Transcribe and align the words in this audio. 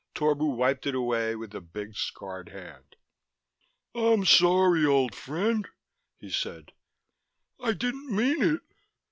Torbu 0.15 0.55
wiped 0.55 0.87
it 0.87 0.95
away 0.95 1.35
with 1.35 1.53
a 1.53 1.61
big 1.61 1.95
scarred 1.95 2.49
hand. 2.49 2.95
"I'm 3.93 4.25
sorry, 4.25 4.83
old 4.83 5.13
friend," 5.13 5.67
he 6.17 6.31
said. 6.31 6.71
"I 7.59 7.73
didn't 7.73 8.09
mean 8.15 8.41
it." 8.41 8.61